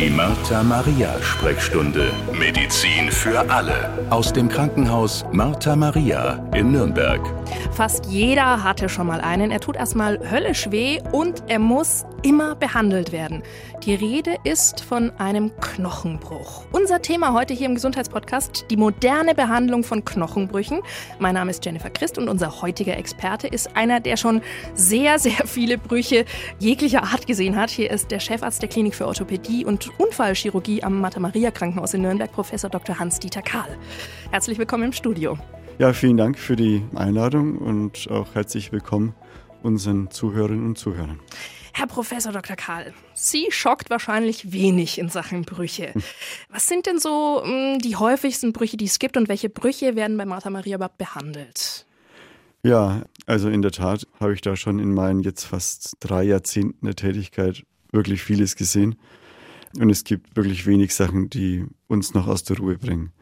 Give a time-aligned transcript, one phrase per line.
[0.00, 2.12] Die Martha Maria Sprechstunde.
[2.32, 3.90] Medizin für alle.
[4.10, 7.20] Aus dem Krankenhaus Martha Maria in Nürnberg.
[7.72, 9.50] Fast jeder hatte schon mal einen.
[9.50, 13.42] Er tut erstmal höllisch weh und er muss immer behandelt werden.
[13.84, 16.64] Die Rede ist von einem Knochenbruch.
[16.72, 20.80] Unser Thema heute hier im Gesundheitspodcast, die moderne Behandlung von Knochenbrüchen.
[21.18, 24.42] Mein Name ist Jennifer Christ und unser heutiger Experte ist einer, der schon
[24.74, 26.24] sehr, sehr viele Brüche
[26.58, 27.70] jeglicher Art gesehen hat.
[27.70, 32.68] Hier ist der Chefarzt der Klinik für Orthopädie und Unfallchirurgie am Martha-Maria-Krankenhaus in Nürnberg, Professor
[32.68, 32.98] Dr.
[32.98, 33.78] Hans-Dieter Kahl.
[34.30, 35.38] Herzlich willkommen im Studio.
[35.78, 39.14] Ja, vielen Dank für die Einladung und auch herzlich willkommen
[39.62, 41.20] unseren Zuhörerinnen und Zuhörern.
[41.72, 42.56] Herr Professor Dr.
[42.56, 45.94] Karl, Sie schockt wahrscheinlich wenig in Sachen Brüche.
[45.94, 46.02] Hm.
[46.50, 49.94] Was sind denn so mh, hm, die häufigsten Brüche, die es gibt und welche Brüche
[49.94, 51.86] werden bei Martha Maria überhaupt behandelt?
[52.64, 56.84] Ja, also in der Tat habe ich da schon in meinen jetzt fast drei Jahrzehnten
[56.84, 58.96] der Tätigkeit wirklich vieles gesehen.
[59.76, 63.12] Und es gibt wirklich wenig Sachen, die uns noch aus der Ruhe bringen.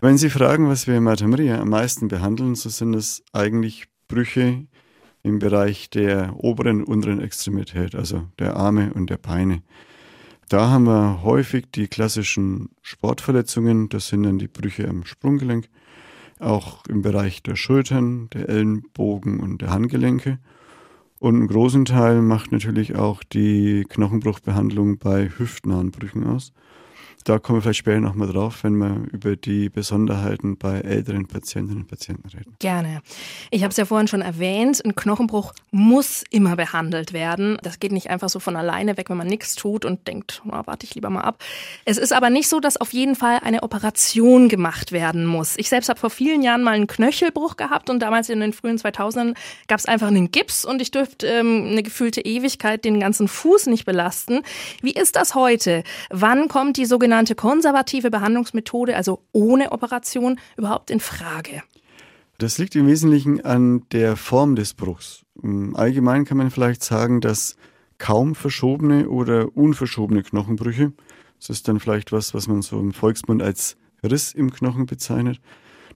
[0.00, 3.86] Wenn Sie fragen, was wir in Martha Maria am meisten behandeln, so sind es eigentlich
[4.06, 4.66] Brüche,
[5.22, 9.62] im Bereich der oberen und unteren Extremität, also der Arme und der Beine.
[10.48, 15.68] Da haben wir häufig die klassischen Sportverletzungen, das sind dann die Brüche am Sprunggelenk,
[16.38, 20.38] auch im Bereich der Schultern, der Ellenbogen und der Handgelenke.
[21.20, 26.52] Und einen großen Teil macht natürlich auch die Knochenbruchbehandlung bei hüftnahen Brüchen aus.
[27.24, 31.82] Da kommen wir vielleicht später nochmal drauf, wenn wir über die Besonderheiten bei älteren Patientinnen
[31.82, 32.56] und Patienten reden.
[32.58, 33.02] Gerne.
[33.50, 37.58] Ich habe es ja vorhin schon erwähnt, ein Knochenbruch muss immer behandelt werden.
[37.62, 40.62] Das geht nicht einfach so von alleine weg, wenn man nichts tut und denkt, oh,
[40.64, 41.42] warte ich lieber mal ab.
[41.84, 45.56] Es ist aber nicht so, dass auf jeden Fall eine Operation gemacht werden muss.
[45.58, 48.78] Ich selbst habe vor vielen Jahren mal einen Knöchelbruch gehabt und damals in den frühen
[48.78, 49.34] 2000ern
[49.66, 53.66] gab es einfach einen Gips und ich dürfte ähm, eine gefühlte Ewigkeit den ganzen Fuß
[53.66, 54.40] nicht belasten.
[54.80, 55.82] Wie ist das heute?
[56.10, 61.62] Wann kommt die sogenannte sogenannte konservative Behandlungsmethode, also ohne Operation, überhaupt in Frage?
[62.36, 65.24] Das liegt im Wesentlichen an der Form des Bruchs.
[65.72, 67.56] Allgemein kann man vielleicht sagen, dass
[67.96, 70.92] kaum verschobene oder unverschobene Knochenbrüche,
[71.38, 75.40] das ist dann vielleicht was, was man so im Volksmund als Riss im Knochen bezeichnet,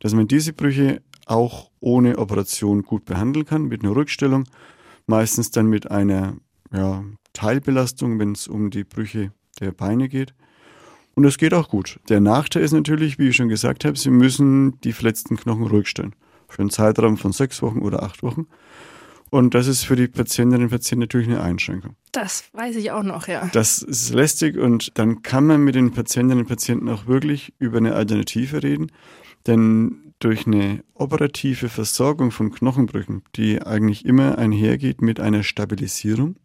[0.01, 4.45] dass man diese Brüche auch ohne Operation gut behandeln kann, mit einer Rückstellung,
[5.07, 6.37] meistens dann mit einer
[6.73, 7.05] ja,
[7.35, 10.35] Teilbelastung, wenn es um die Brüche der Beine geht.
[11.15, 12.01] Und das geht auch gut.
[12.09, 15.89] Der Nachteil ist natürlich, wie ich schon gesagt habe, Sie müssen die verletzten Knochen ruhig
[15.89, 16.15] stellen.
[16.49, 18.47] Für einen Zeitraum von sechs Wochen oder acht Wochen.
[19.31, 21.97] Und das ist für die Patientinnen und Patienten natürlich eine Einschränkung.
[22.13, 23.49] Das weiß ich auch noch, ja.
[23.55, 27.79] Das ist lästig und dann kann man mit den Patientinnen und Patienten auch wirklich über
[27.79, 28.93] eine Alternative reden.
[29.47, 36.37] Denn durch eine operative Versorgung von Knochenbrüchen, die eigentlich immer einhergeht mit einer Stabilisierung,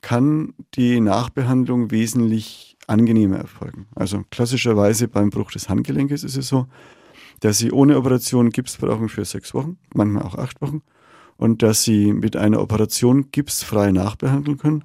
[0.00, 3.86] kann die Nachbehandlung wesentlich angenehmer erfolgen.
[3.94, 6.66] Also klassischerweise beim Bruch des Handgelenkes ist es so,
[7.40, 10.82] dass sie ohne Operation Gips brauchen für sechs Wochen, manchmal auch acht Wochen,
[11.36, 14.84] und dass sie mit einer Operation gipsfrei nachbehandeln können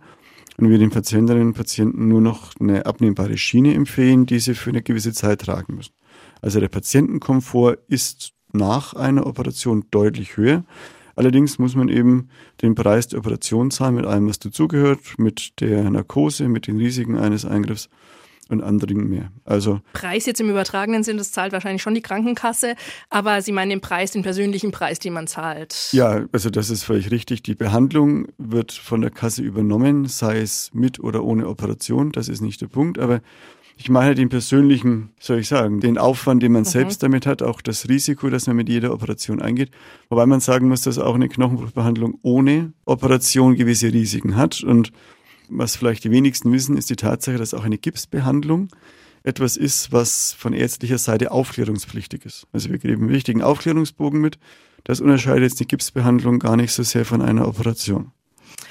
[0.58, 4.72] und wir den Patientinnen und Patienten nur noch eine abnehmbare Schiene empfehlen, die sie für
[4.72, 5.94] eine gewisse Zeit tragen müssen.
[6.42, 10.64] Also der Patientenkomfort ist nach einer Operation deutlich höher.
[11.18, 12.30] Allerdings muss man eben
[12.62, 17.18] den Preis der Operation zahlen mit allem, was dazugehört, mit der Narkose, mit den Risiken
[17.18, 17.90] eines Eingriffs
[18.50, 19.32] und anderen mehr.
[19.44, 22.76] Also Preis jetzt im übertragenen Sinn, das zahlt wahrscheinlich schon die Krankenkasse,
[23.10, 25.90] aber Sie meinen den Preis, den persönlichen Preis, den man zahlt.
[25.92, 27.44] Ja, also das ist völlig richtig.
[27.44, 32.42] Die Behandlung wird von der Kasse übernommen, sei es mit oder ohne Operation, das ist
[32.42, 33.22] nicht der Punkt, aber
[33.78, 36.68] ich meine den persönlichen, soll ich sagen, den Aufwand, den man mhm.
[36.68, 39.70] selbst damit hat, auch das Risiko, das man mit jeder Operation eingeht.
[40.10, 44.64] Wobei man sagen muss, dass auch eine Knochenbruchbehandlung ohne Operation gewisse Risiken hat.
[44.64, 44.92] Und
[45.48, 48.70] was vielleicht die wenigsten wissen, ist die Tatsache, dass auch eine Gipsbehandlung
[49.24, 52.48] etwas ist, was von ärztlicher Seite aufklärungspflichtig ist.
[52.52, 54.40] Also wir geben einen wichtigen Aufklärungsbogen mit.
[54.86, 58.12] Das unterscheidet jetzt die Gipsbehandlung gar nicht so sehr von einer Operation.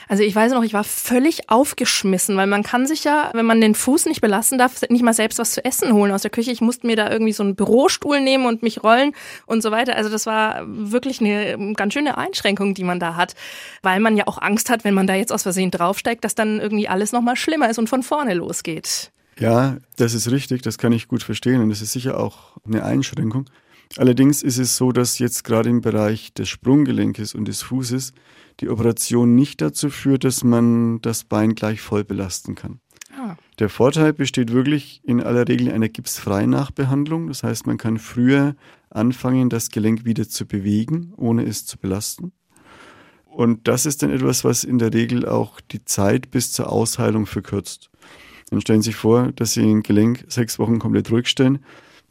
[0.09, 3.61] Also ich weiß noch, ich war völlig aufgeschmissen, weil man kann sich ja, wenn man
[3.61, 6.53] den Fuß nicht belasten darf, nicht mal selbst was zu essen holen aus der Küche.
[6.53, 9.13] Ich musste mir da irgendwie so einen Bürostuhl nehmen und mich rollen
[9.47, 9.97] und so weiter.
[9.97, 13.35] Also das war wirklich eine ganz schöne Einschränkung, die man da hat,
[13.83, 16.61] weil man ja auch Angst hat, wenn man da jetzt aus Versehen draufsteigt, dass dann
[16.61, 19.11] irgendwie alles nochmal schlimmer ist und von vorne losgeht.
[19.39, 22.85] Ja, das ist richtig, das kann ich gut verstehen und das ist sicher auch eine
[22.85, 23.51] Einschränkung.
[23.97, 28.13] Allerdings ist es so, dass jetzt gerade im Bereich des Sprunggelenkes und des Fußes
[28.61, 32.81] die Operation nicht dazu führt, dass man das Bein gleich voll belasten kann.
[33.17, 33.37] Ah.
[33.59, 37.29] Der Vorteil besteht wirklich in aller Regel einer gipsfreien Nachbehandlung.
[37.29, 38.55] Das heißt, man kann früher
[38.91, 42.33] anfangen, das Gelenk wieder zu bewegen, ohne es zu belasten.
[43.25, 47.27] Und das ist dann etwas, was in der Regel auch die Zeit bis zur Ausheilung
[47.27, 47.91] verkürzt.
[48.51, 51.59] Dann stellen Sie sich vor, dass Sie ein Gelenk sechs Wochen komplett ruhig stellen.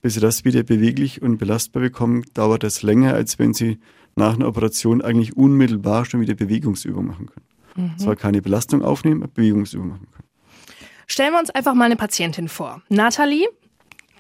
[0.01, 3.79] Bis Sie das wieder beweglich und belastbar bekommen, dauert das länger, als wenn Sie
[4.15, 7.45] nach einer Operation eigentlich unmittelbar schon wieder Bewegungsübung machen können.
[7.75, 7.97] Mhm.
[7.97, 10.27] Zwar keine Belastung aufnehmen, aber Bewegungsübung machen können.
[11.07, 12.81] Stellen wir uns einfach mal eine Patientin vor.
[12.89, 13.47] Nathalie,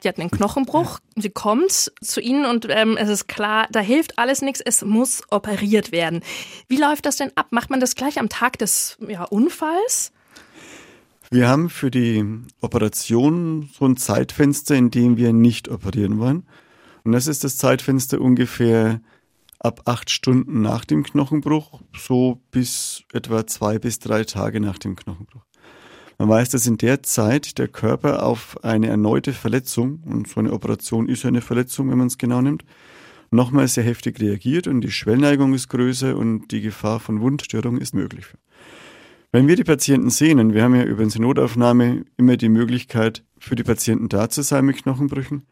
[0.03, 4.19] die hat einen Knochenbruch, sie kommt zu Ihnen und ähm, es ist klar, da hilft
[4.19, 6.21] alles nichts, es muss operiert werden.
[6.67, 7.47] Wie läuft das denn ab?
[7.49, 10.11] Macht man das gleich am Tag des ja, Unfalls?
[11.35, 12.23] Wir haben für die
[12.61, 16.47] Operation so ein Zeitfenster, in dem wir nicht operieren wollen.
[17.03, 19.01] Und das ist das Zeitfenster ungefähr
[19.59, 24.95] ab acht Stunden nach dem Knochenbruch, so bis etwa zwei bis drei Tage nach dem
[24.95, 25.43] Knochenbruch.
[26.17, 30.53] Man weiß, dass in der Zeit der Körper auf eine erneute Verletzung, und so eine
[30.53, 32.63] Operation ist ja eine Verletzung, wenn man es genau nimmt,
[33.29, 37.93] nochmal sehr heftig reagiert und die Schwellneigung ist größer und die Gefahr von Wundstörung ist
[37.93, 38.27] möglich.
[39.35, 43.25] Wenn wir die Patienten sehen, und wir haben ja über unsere Notaufnahme immer die Möglichkeit,
[43.37, 45.45] für die Patienten da zu sein mit Knochenbrüchen,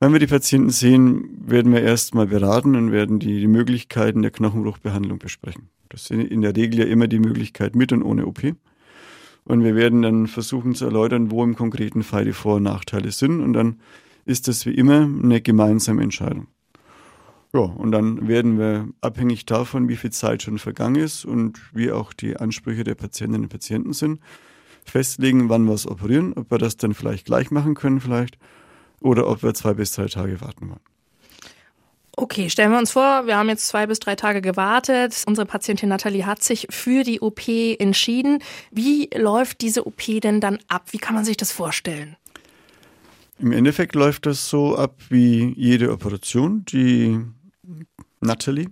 [0.00, 4.32] wenn wir die Patienten sehen, werden wir erstmal beraten und werden die, die Möglichkeiten der
[4.32, 5.68] Knochenbruchbehandlung besprechen.
[5.90, 8.42] Das sind in der Regel ja immer die Möglichkeit mit und ohne OP.
[9.44, 13.12] Und wir werden dann versuchen zu erläutern, wo im konkreten Fall die Vor- und Nachteile
[13.12, 13.40] sind.
[13.42, 13.78] Und dann
[14.24, 16.48] ist das wie immer eine gemeinsame Entscheidung.
[17.52, 21.90] Ja, und dann werden wir abhängig davon, wie viel Zeit schon vergangen ist und wie
[21.90, 24.20] auch die Ansprüche der Patientinnen und Patienten sind,
[24.84, 28.38] festlegen, wann wir es operieren, ob wir das dann vielleicht gleich machen können vielleicht
[29.00, 30.80] oder ob wir zwei bis drei Tage warten wollen.
[32.16, 35.24] Okay, stellen wir uns vor, wir haben jetzt zwei bis drei Tage gewartet.
[35.26, 38.42] Unsere Patientin Nathalie hat sich für die OP entschieden.
[38.70, 40.88] Wie läuft diese OP denn dann ab?
[40.90, 42.16] Wie kann man sich das vorstellen?
[43.38, 46.64] Im Endeffekt läuft das so ab wie jede Operation.
[46.66, 47.18] Die
[48.20, 48.68] Natalie.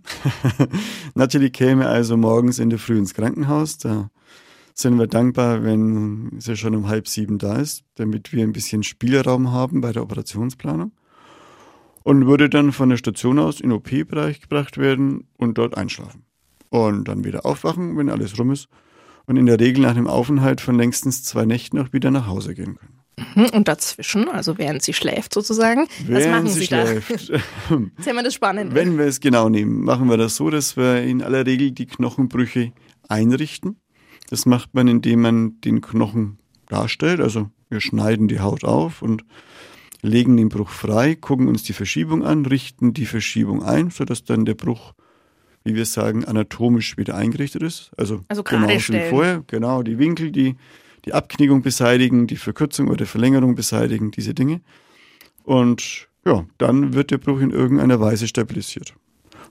[1.15, 3.79] Natalie käme also morgens in der Früh ins Krankenhaus.
[3.79, 4.11] Da
[4.75, 8.83] sind wir dankbar, wenn sie schon um halb sieben da ist, damit wir ein bisschen
[8.83, 10.93] Spielraum haben bei der Operationsplanung
[12.09, 16.25] und würde dann von der Station aus in den OP-Bereich gebracht werden und dort einschlafen.
[16.71, 18.69] Und dann wieder aufwachen, wenn alles rum ist.
[19.27, 22.55] Und in der Regel nach dem Aufenthalt von längstens zwei Nächten auch wieder nach Hause
[22.55, 22.98] gehen können.
[23.35, 27.31] Mhm, und dazwischen, also während sie schläft sozusagen, während was machen sie, sie schläft.
[27.31, 27.37] da?
[27.99, 28.75] Ist ja immer das Spannende.
[28.75, 31.87] Wenn wir es genau nehmen, machen wir das so, dass wir in aller Regel die
[31.87, 32.73] Knochenbrüche
[33.09, 33.81] einrichten.
[34.31, 36.39] Das macht man, indem man den Knochen
[36.69, 37.21] darstellt.
[37.21, 39.25] Also wir schneiden die Haut auf und
[40.03, 44.45] legen den Bruch frei, gucken uns die Verschiebung an, richten die Verschiebung ein, sodass dann
[44.45, 44.93] der Bruch,
[45.65, 47.91] wie wir sagen, anatomisch wieder eingerichtet ist.
[47.97, 50.57] Also, also genau wie vorher, genau, die Winkel, die,
[51.05, 54.61] die Abknickung beseitigen, die Verkürzung oder Verlängerung beseitigen, diese Dinge.
[55.45, 58.95] Und ja, dann wird der Bruch in irgendeiner Weise stabilisiert.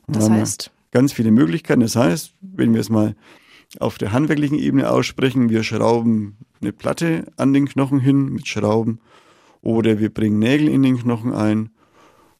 [0.06, 0.72] Und das heißt?
[0.92, 1.82] Ganz viele Möglichkeiten.
[1.82, 3.16] Das heißt, wenn wir es mal
[3.80, 9.00] auf der handwerklichen Ebene aussprechen, wir schrauben eine Platte an den Knochen hin mit Schrauben
[9.62, 11.70] oder wir bringen Nägel in den Knochen ein.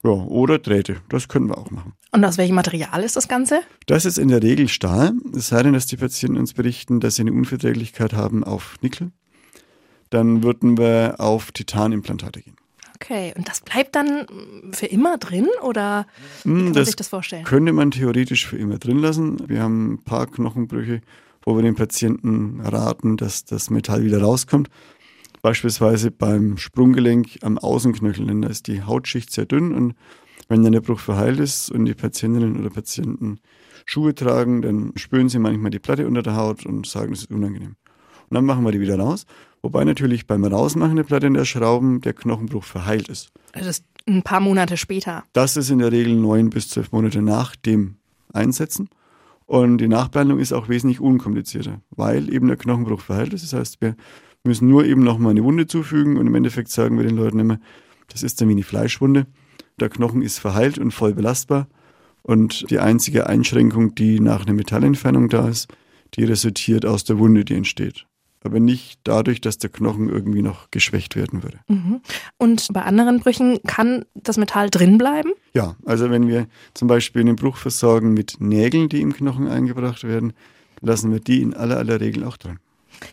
[0.04, 0.98] Ja, oder Drähte.
[1.10, 1.94] Das können wir auch machen.
[2.12, 3.62] Und aus welchem Material ist das Ganze?
[3.88, 5.14] Das ist in der Regel Stahl.
[5.36, 9.12] Es sei denn, dass die Patienten uns berichten, dass sie eine Unverträglichkeit haben auf Nickel.
[10.10, 12.56] Dann würden wir auf Titanimplantate gehen.
[12.96, 14.26] Okay, und das bleibt dann
[14.72, 16.08] für immer drin oder
[16.44, 17.44] wie hm, kann man sich das vorstellen?
[17.44, 19.48] Könnte man theoretisch für immer drin lassen.
[19.48, 21.02] Wir haben ein paar Knochenbrüche,
[21.44, 24.70] wo wir den Patienten raten, dass das Metall wieder rauskommt.
[25.48, 29.94] Beispielsweise beim Sprunggelenk am Außenknöchel, denn da ist die Hautschicht sehr dünn und
[30.50, 33.40] wenn dann der Bruch verheilt ist und die Patientinnen oder Patienten
[33.86, 37.32] Schuhe tragen, dann spüren sie manchmal die Platte unter der Haut und sagen, das ist
[37.32, 37.78] unangenehm.
[38.30, 39.26] Und dann machen wir die wieder raus.
[39.62, 43.30] Wobei natürlich beim Rausmachen der Platte in der Schrauben der Knochenbruch verheilt ist.
[43.54, 45.24] Also das ist ein paar Monate später.
[45.32, 47.96] Das ist in der Regel neun bis zwölf Monate nach dem
[48.34, 48.90] Einsetzen.
[49.46, 53.46] Und die Nachbehandlung ist auch wesentlich unkomplizierter, weil eben der Knochenbruch verheilt ist.
[53.46, 53.96] Das heißt, wir
[54.48, 57.60] müssen nur eben nochmal eine Wunde zufügen und im Endeffekt sagen wir den Leuten immer,
[58.08, 59.28] das ist dann wie eine Fleischwunde.
[59.80, 61.68] Der Knochen ist verheilt und voll belastbar
[62.28, 65.68] und die einzige Einschränkung, die nach einer Metallentfernung da ist,
[66.16, 68.06] die resultiert aus der Wunde, die entsteht.
[68.44, 71.60] Aber nicht dadurch, dass der Knochen irgendwie noch geschwächt werden würde.
[71.68, 72.02] Mhm.
[72.38, 75.32] Und bei anderen Brüchen kann das Metall drin bleiben?
[75.54, 80.04] Ja, also wenn wir zum Beispiel einen Bruch versorgen mit Nägeln, die im Knochen eingebracht
[80.04, 80.34] werden,
[80.82, 82.60] lassen wir die in aller aller Regel auch drin.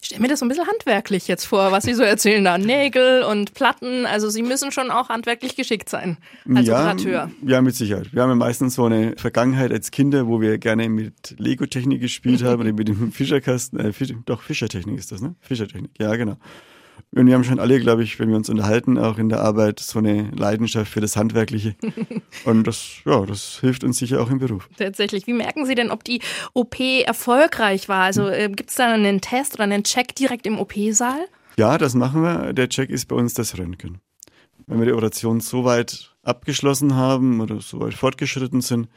[0.00, 2.58] Ich stelle mir das so ein bisschen handwerklich jetzt vor, was Sie so erzählen da.
[2.58, 4.06] Nägel und Platten.
[4.06, 6.18] Also Sie müssen schon auch handwerklich geschickt sein
[6.54, 7.30] als ja, Operateur.
[7.44, 8.12] Ja, mit Sicherheit.
[8.12, 12.42] Wir haben ja meistens so eine Vergangenheit als Kinder, wo wir gerne mit Lego-Technik gespielt
[12.42, 13.78] haben oder mit dem Fischerkasten.
[13.80, 15.34] Äh, Fisch, doch, Fischertechnik ist das, ne?
[15.40, 16.36] Fischertechnik, ja, genau.
[17.16, 19.78] Und wir haben schon alle, glaube ich, wenn wir uns unterhalten, auch in der Arbeit
[19.78, 21.76] so eine Leidenschaft für das Handwerkliche.
[22.44, 24.68] Und das, ja, das hilft uns sicher auch im Beruf.
[24.76, 25.26] Tatsächlich.
[25.28, 26.20] Wie merken Sie denn, ob die
[26.54, 28.02] OP erfolgreich war?
[28.02, 31.26] Also äh, gibt es da einen Test oder einen Check direkt im OP-Saal?
[31.56, 32.52] Ja, das machen wir.
[32.52, 34.00] Der Check ist bei uns das Röntgen.
[34.66, 38.88] Wenn wir die Operation so weit abgeschlossen haben oder so weit fortgeschritten sind,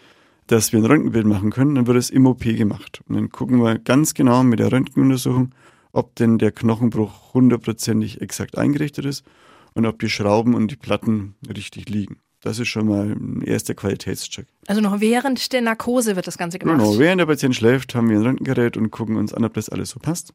[0.48, 3.02] dass wir ein Röntgenbild machen können, dann wird es im OP gemacht.
[3.08, 5.52] Und dann gucken wir ganz genau mit der Röntgenuntersuchung,
[5.92, 9.26] ob denn der Knochenbruch hundertprozentig exakt eingerichtet ist
[9.74, 12.20] und ob die Schrauben und die Platten richtig liegen.
[12.42, 14.48] Das ist schon mal ein erster Qualitätscheck.
[14.68, 16.78] Also noch während der Narkose wird das Ganze gemacht?
[16.78, 19.70] Genau, während der Patient schläft, haben wir ein Röntgengerät und gucken uns an, ob das
[19.70, 20.34] alles so passt.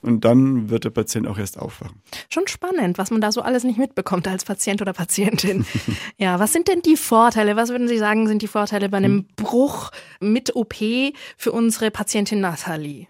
[0.00, 2.02] Und dann wird der Patient auch erst aufwachen.
[2.28, 5.64] Schon spannend, was man da so alles nicht mitbekommt als Patient oder Patientin.
[6.18, 7.56] ja, was sind denn die Vorteile?
[7.56, 9.26] Was würden Sie sagen, sind die Vorteile bei einem hm.
[9.36, 10.74] Bruch mit OP
[11.38, 13.06] für unsere Patientin Nathalie?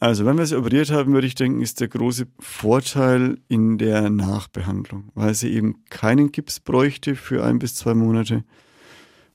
[0.00, 4.08] Also, wenn wir sie operiert haben, würde ich denken, ist der große Vorteil in der
[4.08, 8.44] Nachbehandlung, weil sie eben keinen Gips bräuchte für ein bis zwei Monate,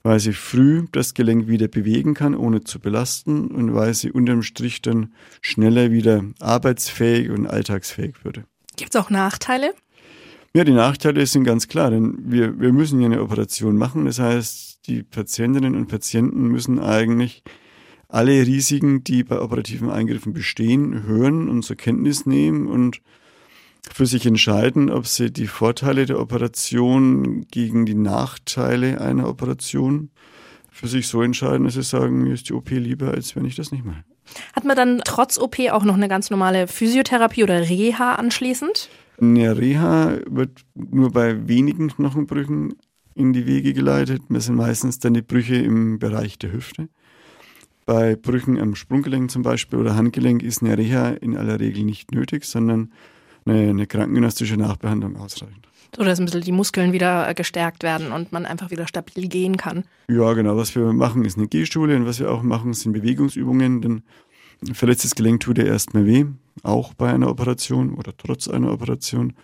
[0.02, 4.42] weil sie früh das Gelenk wieder bewegen kann, ohne zu belasten und weil sie unterm
[4.42, 8.44] Strich dann schneller wieder arbeitsfähig und alltagsfähig würde.
[8.74, 9.72] Gibt es auch Nachteile?
[10.52, 14.06] Ja, die Nachteile sind ganz klar, denn wir, wir müssen ja eine Operation machen.
[14.06, 17.44] Das heißt, die Patientinnen und Patienten müssen eigentlich
[18.08, 23.00] alle Risiken, die bei operativen Eingriffen bestehen, hören und zur Kenntnis nehmen und
[23.92, 30.10] für sich entscheiden, ob sie die Vorteile der Operation gegen die Nachteile einer Operation
[30.70, 33.54] für sich so entscheiden, dass sie sagen, mir ist die OP lieber, als wenn ich
[33.54, 34.04] das nicht mache.
[34.52, 38.90] Hat man dann trotz OP auch noch eine ganz normale Physiotherapie oder Reha anschließend?
[39.20, 42.74] Eine Reha wird nur bei wenigen Knochenbrüchen
[43.14, 44.22] in die Wege geleitet.
[44.28, 46.88] Das sind meistens dann die Brüche im Bereich der Hüfte.
[47.86, 52.10] Bei Brüchen am Sprunggelenk zum Beispiel oder Handgelenk ist eine Reha in aller Regel nicht
[52.10, 52.92] nötig, sondern
[53.44, 55.68] eine, eine krankengymnastische Nachbehandlung ausreichend.
[55.96, 59.56] So dass ein bisschen die Muskeln wieder gestärkt werden und man einfach wieder stabil gehen
[59.56, 59.84] kann.
[60.08, 60.56] Ja, genau.
[60.56, 63.80] Was wir machen, ist eine Gehstule und was wir auch machen, sind Bewegungsübungen.
[63.80, 64.02] Denn
[64.66, 66.26] ein verletztes Gelenk tut ja erstmal weh,
[66.64, 69.34] auch bei einer Operation oder trotz einer Operation.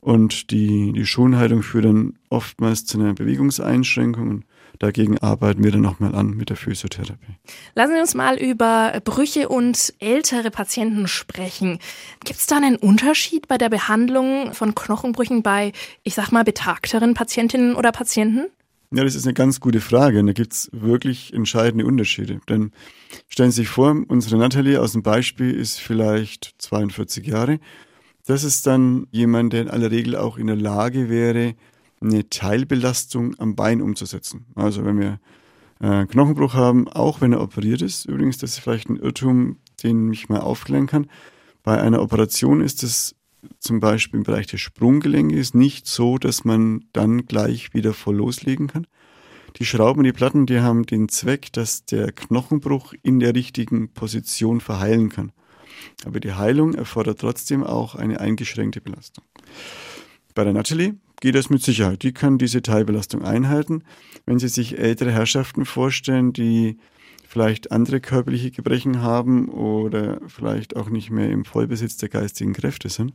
[0.00, 4.28] Und die, die Schonheilung führt dann oftmals zu einer Bewegungseinschränkung.
[4.30, 4.44] Und
[4.78, 7.36] Dagegen arbeiten wir dann nochmal an mit der Physiotherapie.
[7.74, 11.78] Lassen Sie uns mal über Brüche und ältere Patienten sprechen.
[12.24, 17.14] Gibt es da einen Unterschied bei der Behandlung von Knochenbrüchen bei, ich sag mal, betagteren
[17.14, 18.46] Patientinnen oder Patienten?
[18.90, 22.40] Ja, das ist eine ganz gute Frage und da gibt es wirklich entscheidende Unterschiede.
[22.48, 22.70] Denn
[23.28, 27.58] stellen Sie sich vor, unsere Nathalie aus dem Beispiel ist vielleicht 42 Jahre.
[28.26, 31.54] Das ist dann jemand, der in aller Regel auch in der Lage wäre,
[32.04, 34.46] eine Teilbelastung am Bein umzusetzen.
[34.54, 35.18] Also wenn wir
[35.80, 40.12] äh, Knochenbruch haben, auch wenn er operiert ist, übrigens, das ist vielleicht ein Irrtum, den
[40.12, 41.06] ich mal aufklären kann.
[41.62, 43.16] Bei einer Operation ist es
[43.58, 48.68] zum Beispiel im Bereich des Sprunggelenkes nicht so, dass man dann gleich wieder voll loslegen
[48.68, 48.86] kann.
[49.58, 54.60] Die Schrauben, die Platten, die haben den Zweck, dass der Knochenbruch in der richtigen Position
[54.60, 55.32] verheilen kann.
[56.04, 59.24] Aber die Heilung erfordert trotzdem auch eine eingeschränkte Belastung.
[60.34, 62.02] Bei der Natalie geht das mit Sicherheit.
[62.02, 63.82] Die kann diese Teilbelastung einhalten.
[64.26, 66.76] Wenn Sie sich ältere Herrschaften vorstellen, die
[67.26, 72.90] vielleicht andere körperliche Gebrechen haben oder vielleicht auch nicht mehr im Vollbesitz der geistigen Kräfte
[72.90, 73.14] sind,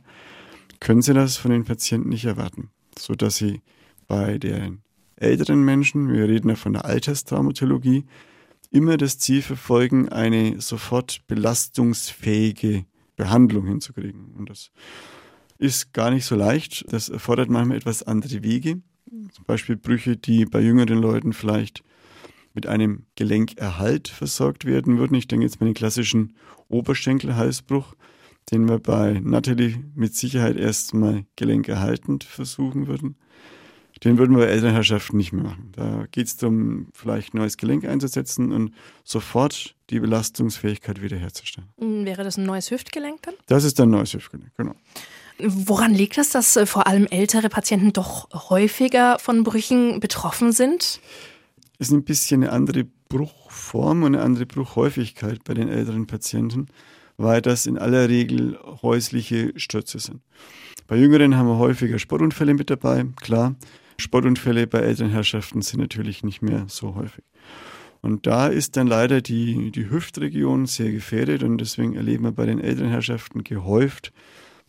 [0.80, 3.60] können Sie das von den Patienten nicht erwarten, sodass Sie
[4.08, 4.82] bei den
[5.14, 8.06] älteren Menschen, wir reden ja von der Alterstraumatologie,
[8.72, 14.34] immer das Ziel verfolgen, eine sofort belastungsfähige Behandlung hinzukriegen.
[14.36, 14.72] Und das
[15.60, 16.90] ist gar nicht so leicht.
[16.92, 18.80] Das erfordert manchmal etwas andere Wege.
[19.32, 21.82] Zum Beispiel Brüche, die bei jüngeren Leuten vielleicht
[22.54, 25.14] mit einem Gelenkerhalt versorgt werden würden.
[25.14, 26.34] Ich denke jetzt mal den klassischen
[26.68, 27.94] Oberschenkelhalsbruch,
[28.50, 33.16] den wir bei Natalie mit Sicherheit erstmal gelenkerhaltend versuchen würden.
[34.02, 35.72] Den würden wir bei Elternherrschaften nicht mehr machen.
[35.72, 38.72] Da geht es darum, vielleicht ein neues Gelenk einzusetzen und
[39.04, 41.68] sofort die Belastungsfähigkeit wiederherzustellen.
[41.76, 43.34] Wäre das ein neues Hüftgelenk dann?
[43.46, 44.74] Das ist ein neues Hüftgelenk, genau.
[45.46, 51.00] Woran liegt es, dass äh, vor allem ältere Patienten doch häufiger von Brüchen betroffen sind?
[51.78, 56.68] Es ist ein bisschen eine andere Bruchform und eine andere Bruchhäufigkeit bei den älteren Patienten,
[57.16, 60.20] weil das in aller Regel häusliche Stürze sind.
[60.86, 63.54] Bei Jüngeren haben wir häufiger Sportunfälle mit dabei, klar.
[63.98, 67.24] Sportunfälle bei älteren Herrschaften sind natürlich nicht mehr so häufig.
[68.00, 72.46] Und da ist dann leider die, die Hüftregion sehr gefährdet und deswegen erleben wir bei
[72.46, 74.12] den älteren Herrschaften gehäuft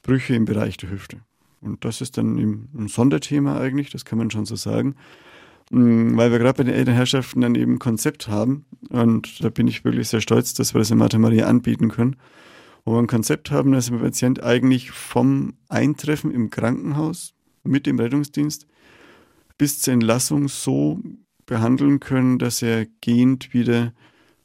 [0.01, 1.17] Brüche im Bereich der Hüfte.
[1.61, 4.95] Und das ist dann ein Sonderthema eigentlich, das kann man schon so sagen,
[5.69, 8.65] mm, weil wir gerade bei den Elternherrschaften dann eben ein Konzept haben.
[8.89, 12.15] Und da bin ich wirklich sehr stolz, dass wir das in Martha Maria anbieten können.
[12.83, 17.85] Wo wir ein Konzept haben, dass wir den Patient eigentlich vom Eintreffen im Krankenhaus mit
[17.85, 18.65] dem Rettungsdienst
[19.59, 20.99] bis zur Entlassung so
[21.45, 23.93] behandeln können, dass er gehend wieder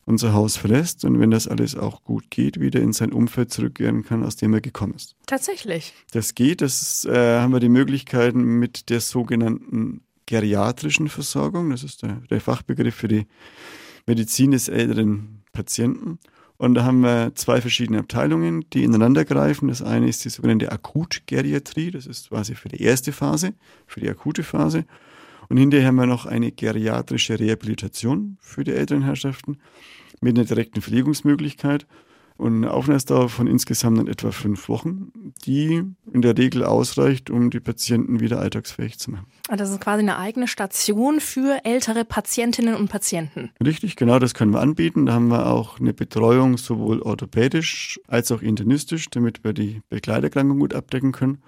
[0.06, 4.04] unser Haus verlässt und wenn das alles auch gut geht, wieder in sein Umfeld zurückkehren
[4.04, 5.16] kann, aus dem er gekommen ist.
[5.26, 5.92] Tatsächlich.
[6.12, 12.02] Das geht, das äh, haben wir die Möglichkeiten mit der sogenannten geriatrischen Versorgung, das ist
[12.02, 13.26] der, der Fachbegriff für die
[14.06, 16.18] Medizin des älteren Patienten.
[16.56, 19.68] Und da haben wir zwei verschiedene Abteilungen, die ineinander greifen.
[19.68, 23.54] Das eine ist die sogenannte Akutgeriatrie, das ist quasi für die erste Phase,
[23.86, 24.86] für die akute Phase.
[25.48, 29.58] Und hinterher haben wir noch eine geriatrische Rehabilitation für die älteren Herrschaften
[30.20, 31.86] mit einer direkten Pflegungsmöglichkeit
[32.36, 35.10] und eine Aufenthaltsdauer von insgesamt dann etwa fünf Wochen,
[35.46, 39.26] die in der Regel ausreicht, um die Patienten wieder alltagsfähig zu machen.
[39.48, 43.50] Und das ist quasi eine eigene Station für ältere Patientinnen und Patienten.
[43.64, 45.06] Richtig, genau das können wir anbieten.
[45.06, 50.58] Da haben wir auch eine Betreuung sowohl orthopädisch als auch internistisch, damit wir die Begleiterkrankung
[50.58, 51.38] gut abdecken können.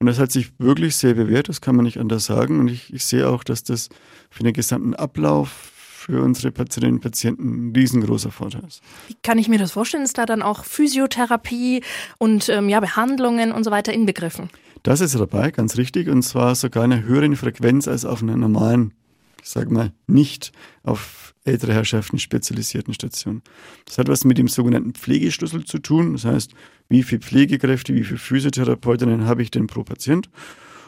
[0.00, 2.58] Und das hat sich wirklich sehr bewährt, das kann man nicht anders sagen.
[2.58, 3.90] Und ich, ich sehe auch, dass das
[4.30, 8.82] für den gesamten Ablauf für unsere Patientinnen und Patienten ein riesengroßer Vorteil ist.
[9.08, 10.02] Wie kann ich mir das vorstellen?
[10.02, 11.82] Ist da dann auch Physiotherapie
[12.16, 14.48] und ähm, ja, Behandlungen und so weiter inbegriffen?
[14.82, 18.38] Das ist dabei, ganz richtig, und zwar sogar in einer höheren Frequenz als auf einer
[18.38, 18.94] normalen,
[19.42, 23.42] ich sage mal, nicht auf ältere Herrschaften spezialisierten Station.
[23.86, 26.12] Das hat was mit dem sogenannten Pflegeschlüssel zu tun.
[26.12, 26.52] Das heißt,
[26.88, 30.28] wie viele Pflegekräfte, wie viele Physiotherapeutinnen habe ich denn pro Patient?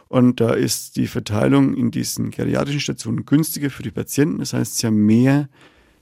[0.08, 4.38] Und da ist die Verteilung in diesen geriatrischen Stationen günstiger für die Patienten.
[4.38, 5.48] Das heißt, sie haben mehr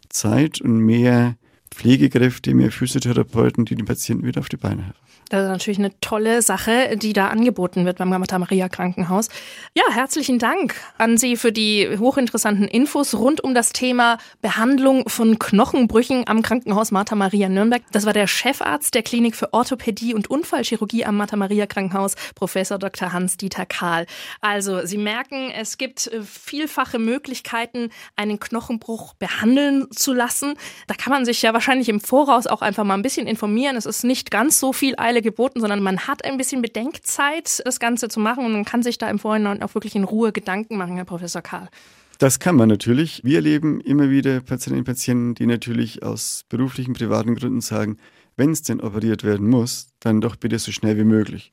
[0.09, 1.37] Zeit und mehr
[1.75, 4.99] Pflegekräfte, mehr Physiotherapeuten, die den Patienten wieder auf die Beine helfen.
[5.31, 9.29] Das ist natürlich eine tolle Sache, die da angeboten wird beim Martha Maria Krankenhaus.
[9.75, 15.39] Ja, herzlichen Dank an Sie für die hochinteressanten Infos rund um das Thema Behandlung von
[15.39, 17.83] Knochenbrüchen am Krankenhaus Martha Maria Nürnberg.
[17.93, 22.81] Das war der Chefarzt der Klinik für Orthopädie und Unfallchirurgie am Martha Maria Krankenhaus, Professor
[22.81, 23.13] Dr.
[23.13, 24.07] Hans-Dieter Kahl.
[24.41, 30.55] Also, Sie merken, es gibt vielfache Möglichkeiten, einen Knochenbruch behandeln zu lassen.
[30.89, 33.77] Da kann man sich ja wahrscheinlich im Voraus auch einfach mal ein bisschen informieren.
[33.77, 37.79] Es ist nicht ganz so viel Eile geboten, sondern man hat ein bisschen Bedenkzeit, das
[37.79, 40.79] Ganze zu machen und man kann sich da im Vorhinein auch wirklich in Ruhe Gedanken
[40.79, 41.69] machen, Herr Professor Karl.
[42.17, 43.21] Das kann man natürlich.
[43.25, 47.99] Wir erleben immer wieder Patientinnen und Patienten, die natürlich aus beruflichen, privaten Gründen sagen,
[48.39, 51.53] wenn es denn operiert werden muss, dann doch bitte so schnell wie möglich.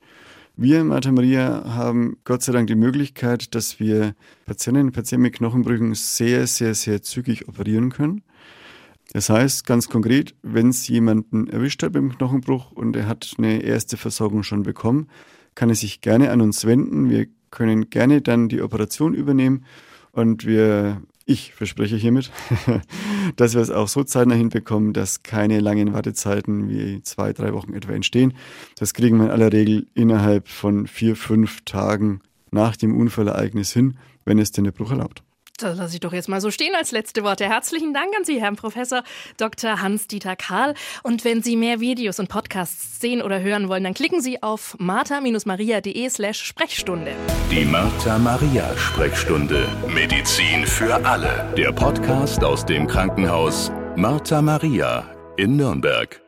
[0.55, 5.23] Wir in Martha Maria haben Gott sei Dank die Möglichkeit, dass wir Patientinnen und Patienten
[5.23, 8.23] mit Knochenbrüchen sehr, sehr, sehr zügig operieren können.
[9.13, 13.61] Das heißt ganz konkret, wenn es jemanden erwischt hat beim Knochenbruch und er hat eine
[13.63, 15.07] erste Versorgung schon bekommen,
[15.55, 17.09] kann er sich gerne an uns wenden.
[17.09, 19.65] Wir können gerne dann die Operation übernehmen
[20.11, 22.31] und wir, ich verspreche hiermit,
[23.37, 27.73] dass wir es auch so zeitnah hinbekommen, dass keine langen Wartezeiten wie zwei, drei Wochen
[27.73, 28.33] etwa entstehen.
[28.77, 33.97] Das kriegen wir in aller Regel innerhalb von vier, fünf Tagen nach dem Unfallereignis hin,
[34.25, 35.23] wenn es denn der Bruch erlaubt.
[35.57, 37.45] Das lasse ich doch jetzt mal so stehen als letzte Worte.
[37.45, 39.01] Herzlichen Dank an Sie, Herr Professor
[39.37, 39.81] Dr.
[39.81, 40.75] Hans-Dieter Karl.
[41.01, 44.75] Und wenn Sie mehr Videos und Podcasts sehen oder hören wollen, dann klicken Sie auf
[44.77, 47.15] martha-maria.de slash Sprechstunde.
[47.49, 49.67] Die Martha-Maria-Sprechstunde.
[49.87, 51.51] Medizin für alle.
[51.57, 56.21] Der Podcast aus dem Krankenhaus Martha Maria in Nürnberg.